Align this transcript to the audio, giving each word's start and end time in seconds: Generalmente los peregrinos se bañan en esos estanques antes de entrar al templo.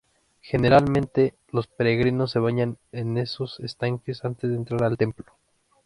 Generalmente 0.41 1.35
los 1.51 1.67
peregrinos 1.67 2.31
se 2.31 2.39
bañan 2.39 2.79
en 2.91 3.19
esos 3.19 3.59
estanques 3.59 4.25
antes 4.25 4.49
de 4.49 4.55
entrar 4.55 4.81
al 4.83 4.97
templo. 4.97 5.27